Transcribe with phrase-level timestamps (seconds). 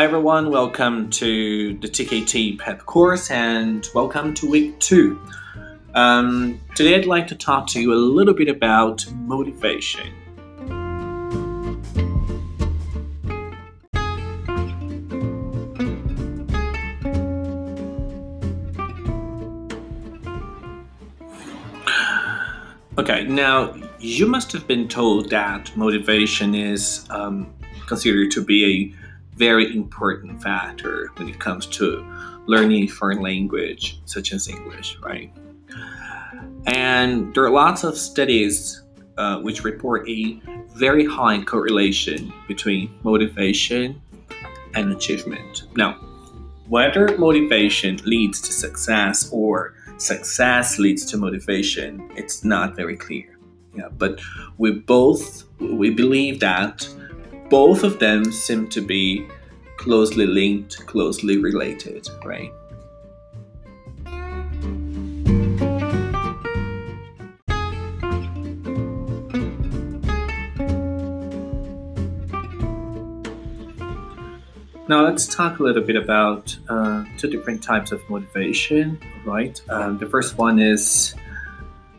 [0.00, 5.20] Hi everyone, welcome to the TKT PEP course and welcome to week two.
[5.92, 10.14] Um, today I'd like to talk to you a little bit about motivation.
[22.96, 27.52] Okay, now you must have been told that motivation is um,
[27.86, 28.99] considered to be a
[29.40, 32.04] very important factor when it comes to
[32.46, 35.32] learning foreign language, such as English, right?
[36.66, 38.82] And there are lots of studies
[39.16, 40.40] uh, which report a
[40.76, 44.00] very high correlation between motivation
[44.74, 45.64] and achievement.
[45.74, 45.92] Now,
[46.68, 53.38] whether motivation leads to success or success leads to motivation, it's not very clear.
[53.74, 54.20] Yeah, but
[54.58, 56.86] we both we believe that
[57.50, 59.26] both of them seem to be
[59.76, 62.52] closely linked, closely related, right?
[74.88, 79.60] Now let's talk a little bit about uh, two different types of motivation, right?
[79.68, 81.14] Um, the first one is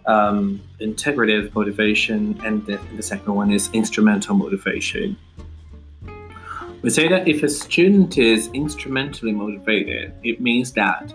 [0.06, 5.18] um, integrative motivation, and the, the second one is instrumental motivation.
[6.82, 11.14] We say that if a student is instrumentally motivated, it means that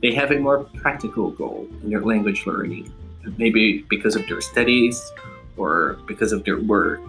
[0.00, 2.92] they have a more practical goal in their language learning,
[3.36, 5.12] maybe because of their studies
[5.56, 7.00] or because of their work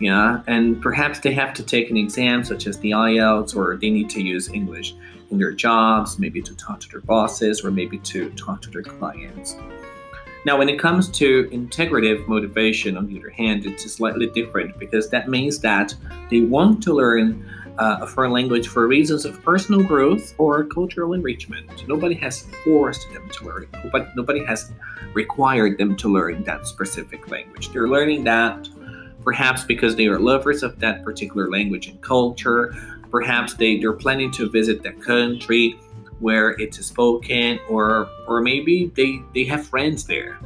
[0.00, 3.90] yeah, and perhaps they have to take an exam such as the IELTS, or they
[3.90, 4.94] need to use English
[5.30, 8.82] in their jobs, maybe to talk to their bosses, or maybe to talk to their
[8.82, 9.56] clients.
[10.46, 15.10] Now, when it comes to integrative motivation, on the other hand, it's slightly different because
[15.10, 15.94] that means that
[16.30, 17.46] they want to learn
[17.78, 21.86] uh, a foreign language for reasons of personal growth or cultural enrichment.
[21.86, 24.72] Nobody has forced them to learn, but nobody has
[25.14, 27.70] required them to learn that specific language.
[27.70, 28.68] They're learning that
[29.22, 32.74] perhaps because they are lovers of that particular language and culture.
[33.10, 35.78] Perhaps they, they're planning to visit that country
[36.20, 40.38] where it's spoken, or or maybe they, they have friends there.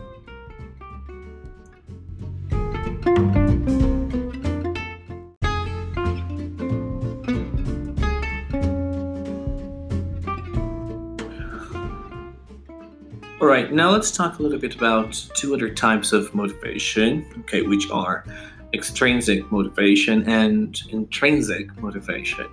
[13.41, 17.61] All right, now let's talk a little bit about two other types of motivation, okay,
[17.61, 18.25] which are
[18.73, 22.47] extrinsic motivation and intrinsic motivation.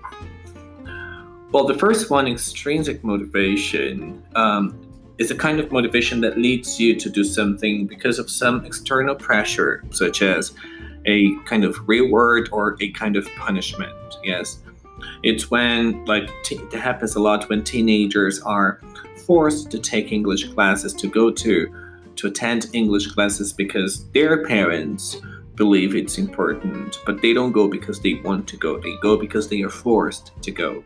[1.52, 4.80] Well, the first one, extrinsic motivation, um,
[5.18, 9.16] is a kind of motivation that leads you to do something because of some external
[9.16, 10.54] pressure, such as
[11.06, 13.94] a kind of reward or a kind of punishment.
[14.24, 14.60] Yes,
[15.24, 18.80] it's when like t- it happens a lot when teenagers are
[19.26, 21.68] forced to take English classes to go to
[22.16, 25.18] to attend English classes because their parents
[25.56, 28.80] believe it's important, but they don't go because they want to go.
[28.80, 30.84] They go because they are forced to go.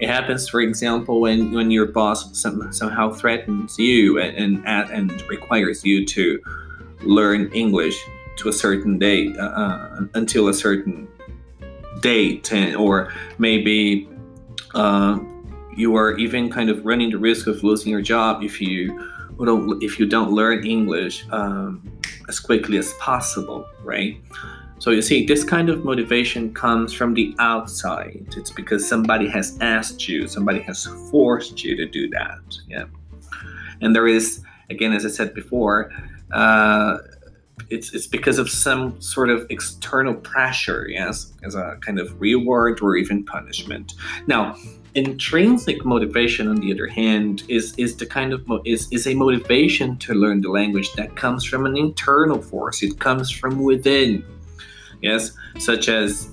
[0.00, 5.22] It happens, for example, when, when your boss some, somehow threatens you and, and, and
[5.28, 6.40] requires you to
[7.02, 8.02] learn English
[8.36, 11.06] to a certain date, uh, uh, until a certain
[12.00, 14.08] date, and, or maybe
[14.74, 15.18] uh,
[15.76, 19.08] you are even kind of running the risk of losing your job if you
[19.44, 21.24] don't if you don't learn English.
[21.30, 22.00] Um,
[22.30, 24.16] as quickly as possible, right?
[24.80, 28.26] So you see, this kind of motivation comes from the outside.
[28.34, 32.40] It's because somebody has asked you, somebody has forced you to do that.
[32.66, 32.84] Yeah.
[33.82, 35.92] And there is, again, as I said before,
[36.32, 36.96] uh,
[37.68, 42.80] it's it's because of some sort of external pressure, yes, as a kind of reward
[42.80, 43.92] or even punishment.
[44.26, 44.56] Now,
[44.94, 49.14] intrinsic motivation on the other hand is is the kind of mo- is is a
[49.14, 54.24] motivation to learn the language that comes from an internal force it comes from within
[55.02, 56.30] yes such as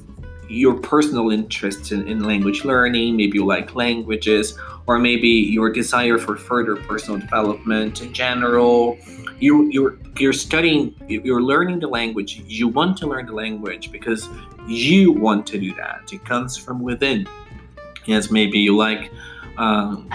[0.49, 6.17] your personal interest in, in language learning maybe you like languages or maybe your desire
[6.17, 8.97] for further personal development in general.
[9.39, 12.41] You you're you're studying you're learning the language.
[12.47, 14.27] You want to learn the language because
[14.67, 16.09] you want to do that.
[16.11, 17.27] It comes from within.
[18.05, 19.11] Yes, maybe you like
[19.57, 20.09] um,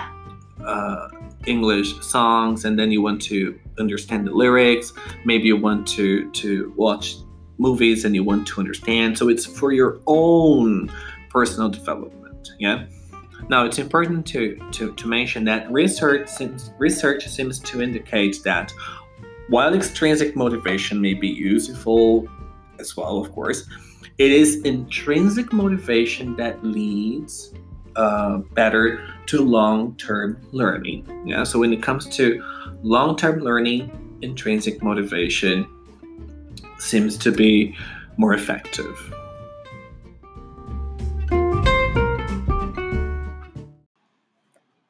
[0.64, 1.08] uh,
[1.46, 4.94] English songs and then you want to understand the lyrics.
[5.26, 7.16] Maybe you want to to watch
[7.62, 9.16] movies and you want to understand.
[9.16, 10.90] So it's for your own
[11.30, 12.50] personal development.
[12.58, 12.84] Yeah.
[13.48, 14.42] Now it's important to,
[14.72, 18.72] to, to mention that research seems, research seems to indicate that
[19.48, 22.28] while extrinsic motivation may be useful
[22.78, 23.68] as well, of course,
[24.18, 27.52] it is intrinsic motivation that leads
[27.96, 31.00] uh, better to long-term learning.
[31.26, 31.44] Yeah.
[31.44, 32.42] So when it comes to
[32.82, 33.90] long-term learning,
[34.22, 35.66] intrinsic motivation
[36.82, 37.76] seems to be
[38.16, 38.98] more effective.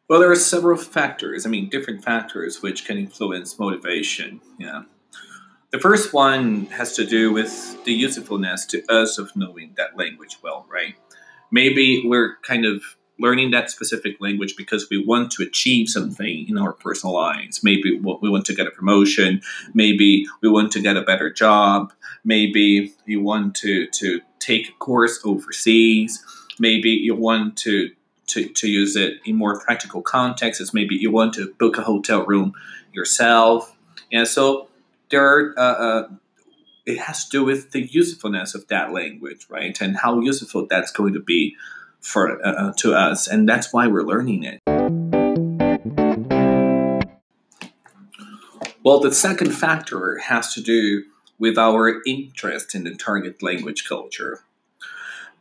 [0.09, 4.41] Well, there are several factors, I mean, different factors which can influence motivation.
[4.59, 4.83] Yeah.
[5.71, 10.37] The first one has to do with the usefulness to us of knowing that language
[10.43, 10.95] well, right?
[11.51, 12.83] Maybe we're kind of
[13.19, 17.63] learning that specific language because we want to achieve something in our personal lives.
[17.63, 19.43] Maybe we want to get a promotion.
[19.75, 21.93] Maybe we want to get a better job.
[22.25, 26.25] Maybe you want to, to take a course overseas.
[26.59, 27.91] Maybe you want to
[28.29, 30.73] to, to use it in more practical contexts.
[30.73, 32.55] Maybe you want to book a hotel room
[32.93, 33.77] yourself.
[34.11, 34.69] And so
[35.11, 36.09] there are, uh, uh,
[36.87, 39.79] it has to do with the usefulness of that language, right?
[39.81, 41.57] And how useful that's going to be
[42.03, 43.27] for uh, uh to us.
[43.27, 44.61] And that's why we're learning it.
[48.85, 51.05] Well, the second factor has to do
[51.39, 54.41] with our interest in the target language culture.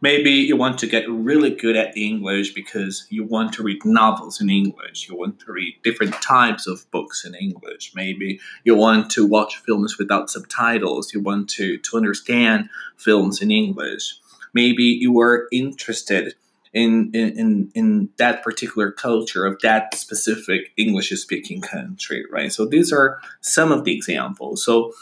[0.03, 4.41] Maybe you want to get really good at English because you want to read novels
[4.41, 5.07] in English.
[5.07, 7.93] You want to read different types of books in English.
[7.95, 11.13] Maybe you want to watch films without subtitles.
[11.13, 14.15] You want to, to understand films in English.
[14.53, 16.33] Maybe you are interested
[16.73, 22.51] in, in, in that particular culture of that specific English speaking country, right?
[22.51, 24.63] So these are some of the examples.
[24.63, 24.94] So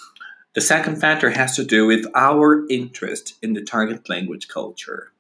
[0.55, 5.11] the second factor has to do with our interest in the target language culture.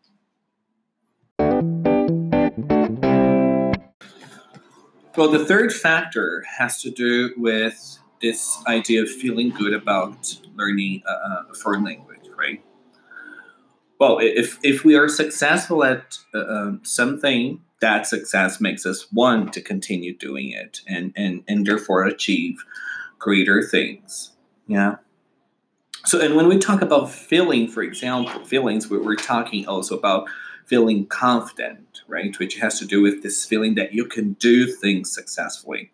[5.15, 11.03] Well, the third factor has to do with this idea of feeling good about learning
[11.05, 12.63] a, foreign language, right?
[13.99, 19.53] Well, if, if we are successful at uh, um, something, that success makes us want
[19.53, 22.63] to continue doing it and, and, and therefore achieve
[23.17, 24.31] greater things.
[24.67, 24.97] Yeah.
[26.05, 30.29] So, and when we talk about feeling, for example, feelings, we're, talking also about
[30.65, 32.37] feeling confident, right?
[32.39, 35.91] Which has to do with this feeling that you can do things successfully.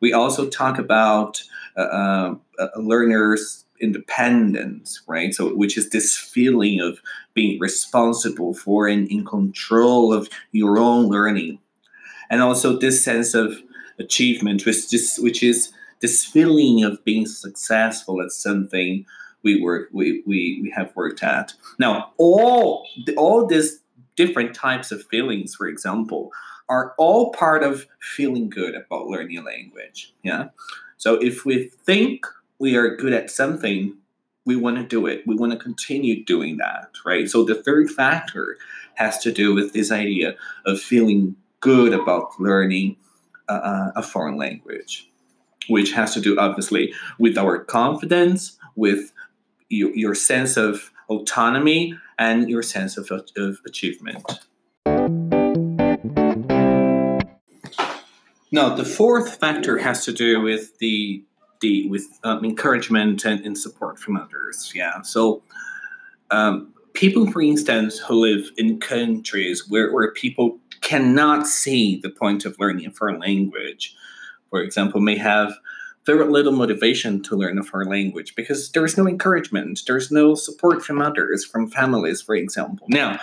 [0.00, 1.42] We also talk about
[1.76, 5.34] uh, uh, learners' independence, right?
[5.34, 7.00] So, which is this feeling of
[7.34, 11.58] being responsible for and in control of your own learning,
[12.30, 13.62] and also this sense of
[13.98, 19.06] achievement, which is which is this feeling of being successful at something
[19.42, 21.54] we work we, we, we have worked at.
[21.78, 22.86] Now, all
[23.16, 23.80] all these
[24.16, 26.30] different types of feelings, for example,
[26.68, 30.14] are all part of feeling good about learning a language.
[30.22, 30.48] Yeah.
[30.96, 32.24] So if we think
[32.58, 33.96] we are good at something,
[34.46, 35.26] we want to do it.
[35.26, 37.28] We want to continue doing that, right?
[37.28, 38.58] So the third factor
[38.94, 40.36] has to do with this idea
[40.66, 42.96] of feeling good about learning
[43.48, 45.10] uh, a foreign language,
[45.68, 49.12] which has to do obviously with our confidence, with
[49.68, 54.22] your, your sense of autonomy and your sense of, of achievement.
[58.52, 61.24] Now, the fourth factor has to do with the
[61.64, 64.72] the with um, encouragement and, and, support from others.
[64.74, 65.42] Yeah, so
[66.30, 72.44] um, people, for instance, who live in countries where, where people cannot see the point
[72.44, 73.96] of learning a foreign language,
[74.50, 75.52] for example, may have
[76.06, 80.84] very little motivation to learn a foreign language because there's no encouragement, there's no support
[80.84, 82.86] from others, from families, for example.
[82.90, 83.18] Now,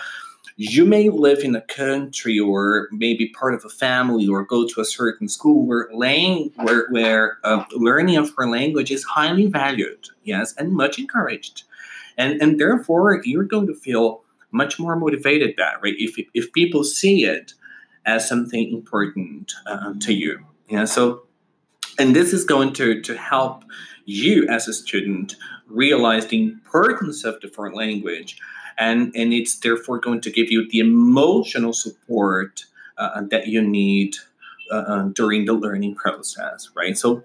[0.56, 4.80] you may live in a country or maybe part of a family or go to
[4.80, 10.08] a certain school where, lang- where, where uh, learning a foreign language is highly valued,
[10.24, 11.64] yes, and much encouraged.
[12.18, 15.94] And, and therefore, you're going to feel much more motivated that, right?
[15.96, 17.54] If, if people see it
[18.04, 20.44] as something important uh, to you.
[20.68, 21.22] Yeah, so
[21.98, 23.64] and this is going to, to help
[24.04, 25.36] you as a student
[25.68, 28.38] realize the importance of the foreign language.
[28.78, 32.64] And, and it's therefore going to give you the emotional support
[32.98, 34.16] uh, that you need
[34.70, 36.96] uh, uh during the learning process, right?
[36.96, 37.24] So,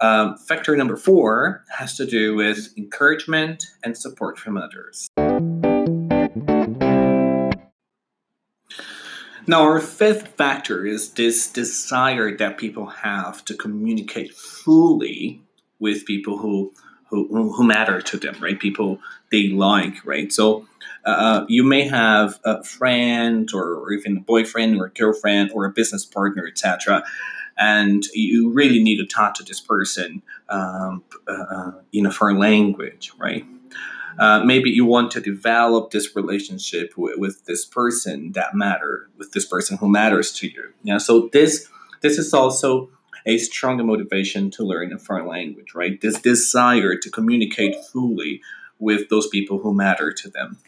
[0.00, 5.08] um, factor number four has to do with encouragement and support from others.
[9.46, 15.42] Now, our fifth factor is this desire that people have to communicate fully
[15.78, 16.72] with people who
[17.10, 18.58] who, who matter to them, right?
[18.58, 19.00] People
[19.30, 20.32] they like, right?
[20.32, 20.66] So
[21.04, 25.70] uh, you may have a friend or, even a boyfriend or a girlfriend or a
[25.70, 27.02] business partner, etc.,
[27.58, 32.38] and you really need to talk to this person um, uh, uh in a foreign
[32.38, 33.44] language, right?
[34.20, 39.32] uh, maybe you want to develop this relationship with, with this person that matter with
[39.32, 41.68] this person who matters to you yeah so this
[42.02, 42.90] this is also
[43.26, 48.40] a stronger motivation to learn a foreign language right this desire to communicate fully
[48.78, 50.58] with those people who matter to them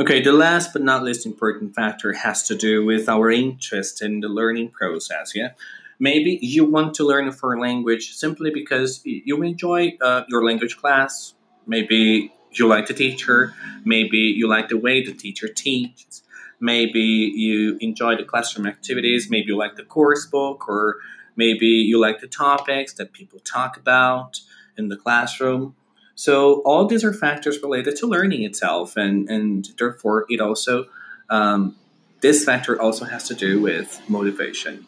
[0.00, 4.20] Okay, the last but not least important factor has to do with our interest in
[4.20, 5.32] the learning process.
[5.34, 5.50] Yeah,
[5.98, 10.76] maybe you want to learn a foreign language simply because you enjoy uh, your language
[10.76, 11.34] class.
[11.66, 13.54] Maybe you like the teacher.
[13.84, 16.22] Maybe you like the way the teacher teaches.
[16.60, 19.28] Maybe you enjoy the classroom activities.
[19.30, 20.96] Maybe you like the course book, or
[21.36, 24.40] maybe you like the topics that people talk about
[24.76, 25.74] in the classroom.
[26.14, 30.86] So all these are factors related to learning itself, and and therefore it also
[31.30, 31.76] um,
[32.20, 34.86] this factor also has to do with motivation.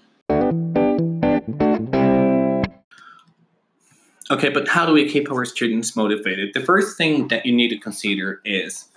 [4.31, 6.55] Okay, but how do we keep our students motivated?
[6.55, 8.89] The first thing that you need to consider is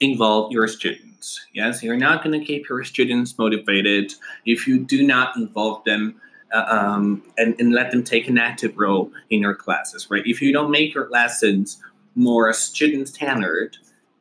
[0.00, 1.46] involve your students.
[1.52, 4.14] Yes, you're not going to keep your students motivated
[4.46, 6.20] if you do not involve them
[6.52, 10.22] uh, um, and, and let them take an active role in your classes, right?
[10.26, 11.82] If you don't make your lessons
[12.14, 13.76] more student centered,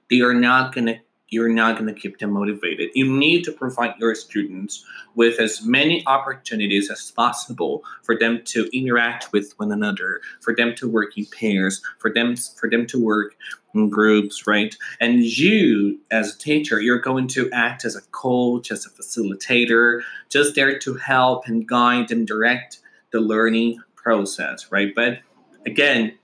[0.09, 2.89] they are not going to you're not going to keep them motivated.
[2.93, 8.69] You need to provide your students with as many opportunities as possible for them to
[8.77, 13.03] interact with one another, for them to work in pairs, for them for them to
[13.03, 13.35] work
[13.73, 14.75] in groups, right?
[14.99, 20.01] And you as a teacher, you're going to act as a coach, as a facilitator,
[20.29, 22.79] just there to help and guide and direct
[23.11, 24.93] the learning process, right?
[24.95, 25.19] But
[25.65, 26.17] again,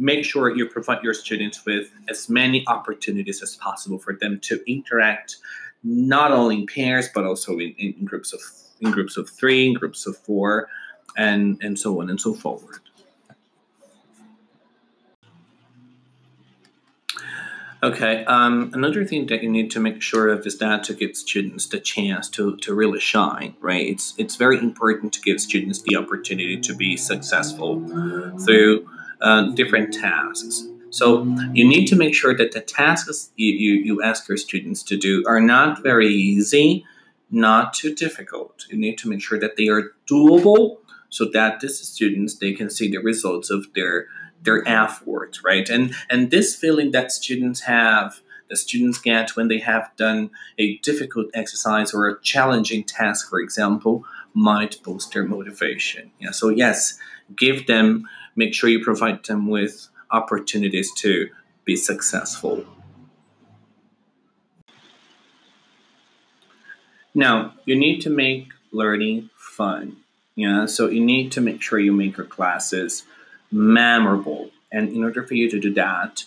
[0.00, 4.60] make sure you provide your students with as many opportunities as possible for them to
[4.66, 5.36] interact
[5.84, 8.40] not only in pairs but also in, in groups of
[8.80, 10.68] in groups of three in groups of four
[11.16, 12.80] and and so on and so forward
[17.82, 18.26] Okay.
[18.26, 21.66] Um, another thing that you need to make sure of is that to give students
[21.66, 23.86] the chance to, to really shine, right?
[23.86, 27.80] It's it's very important to give students the opportunity to be successful
[28.44, 28.86] through
[29.20, 30.66] uh, different tasks.
[30.90, 31.22] So
[31.52, 34.96] you need to make sure that the tasks you, you, you ask your students to
[34.96, 36.84] do are not very easy,
[37.30, 38.66] not too difficult.
[38.68, 42.70] You need to make sure that they are doable so that the students they can
[42.70, 44.06] see the results of their
[44.42, 45.68] their effort, right?
[45.68, 50.78] And and this feeling that students have, the students get when they have done a
[50.78, 56.10] difficult exercise or a challenging task, for example, might boost their motivation.
[56.18, 56.30] Yeah.
[56.32, 56.98] So yes,
[57.36, 61.28] give them make sure you provide them with opportunities to
[61.64, 62.64] be successful.
[67.14, 69.96] Now, you need to make learning fun.
[70.36, 73.04] Yeah, so you need to make sure you make your classes
[73.50, 74.50] memorable.
[74.72, 76.24] And in order for you to do that,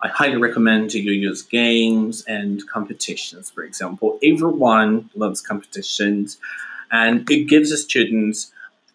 [0.00, 3.50] I highly recommend you use games and competitions.
[3.50, 6.38] For example, everyone loves competitions,
[6.90, 8.50] and it gives the students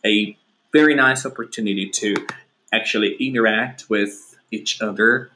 [0.05, 0.35] a
[0.73, 2.15] very nice opportunity to
[2.71, 5.29] actually interact with each other.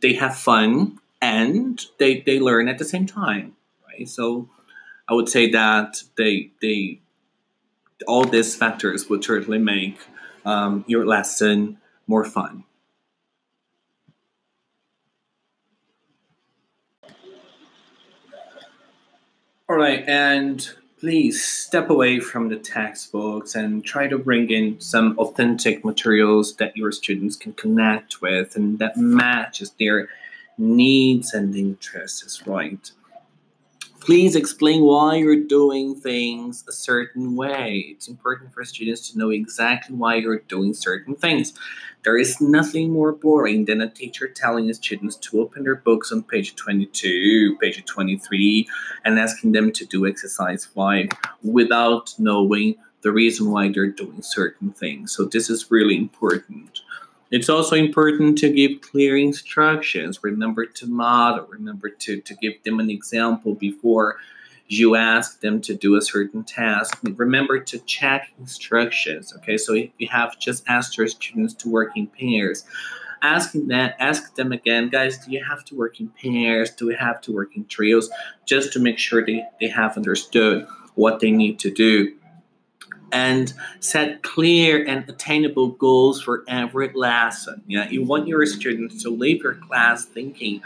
[0.00, 4.08] They have fun and they, they learn at the same time, right?
[4.08, 4.48] So
[5.08, 7.00] I would say that they they
[8.06, 9.98] all these factors would certainly make
[10.44, 12.64] um, your lesson more fun.
[19.68, 20.68] All right, and
[21.04, 26.74] please step away from the textbooks and try to bring in some authentic materials that
[26.74, 30.08] your students can connect with and that matches their
[30.56, 32.90] needs and interests, right?
[34.04, 37.86] Please explain why you're doing things a certain way.
[37.88, 41.54] It's important for students to know exactly why you're doing certain things.
[42.04, 46.12] There is nothing more boring than a teacher telling his students to open their books
[46.12, 48.68] on page 22, page 23,
[49.06, 51.08] and asking them to do exercise 5
[51.42, 55.12] without knowing the reason why they're doing certain things.
[55.12, 56.82] So, this is really important.
[57.34, 60.22] It's also important to give clear instructions.
[60.22, 64.18] Remember to model, remember to, to give them an example before
[64.68, 66.96] you ask them to do a certain task.
[67.02, 69.34] Remember to check instructions.
[69.38, 72.64] Okay, so if you have just asked your students to work in pairs,
[73.20, 76.70] asking that ask them again, guys, do you have to work in pairs?
[76.70, 78.10] Do we have to work in trios?
[78.46, 82.14] Just to make sure they, they have understood what they need to do
[83.14, 87.62] and set clear and attainable goals for every lesson.
[87.68, 90.60] Yeah, you want your students to leave your class thinking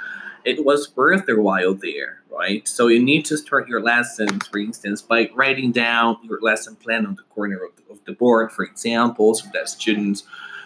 [0.46, 2.66] it was worth their while there, right?
[2.66, 7.04] So you need to start your lessons, for instance, by writing down your lesson plan
[7.04, 10.22] on the corner of the, of the board, for example, so that students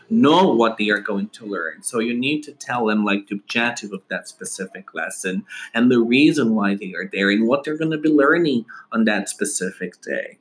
[0.08, 1.82] know what they are going to learn.
[1.82, 6.00] So you need to tell them like the objective of that specific lesson and the
[6.00, 10.00] reason why they are there and what they're going to be learning on that specific
[10.00, 10.38] day.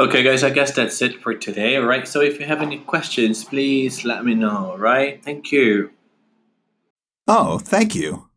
[0.00, 1.74] Okay, guys, I guess that's it for today.
[1.76, 2.06] All right.
[2.06, 4.76] So if you have any questions, please let me know.
[4.76, 5.22] Right.
[5.24, 5.90] Thank you.
[7.26, 8.27] Oh, thank you.